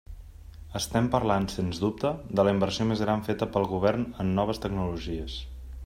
Estem 0.79 1.09
parlant, 1.15 1.45
sens 1.55 1.81
dubte, 1.83 2.13
de 2.39 2.47
la 2.47 2.55
inversió 2.57 2.87
més 2.93 3.05
gran 3.07 3.23
feta 3.29 3.49
pel 3.57 3.71
Govern 3.75 4.09
en 4.25 4.35
noves 4.41 4.65
tecnologies. 4.65 5.39